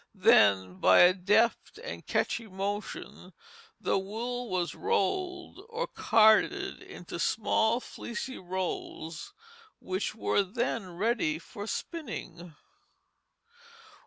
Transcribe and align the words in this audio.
Then 0.15 0.79
by 0.79 1.01
a 1.01 1.13
deft 1.13 1.77
and 1.83 2.03
catchy 2.07 2.47
motion 2.47 3.33
the 3.79 3.99
wool 3.99 4.49
was 4.49 4.73
rolled 4.73 5.63
or 5.69 5.85
carded 5.85 6.81
into 6.81 7.19
small 7.19 7.79
fleecy 7.79 8.39
rolls 8.39 9.31
which 9.79 10.15
were 10.15 10.41
then 10.41 10.95
ready 10.97 11.37
for 11.37 11.67
spinning. 11.67 12.55